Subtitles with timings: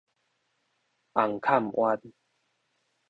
[1.13, 2.13] 紅磡灣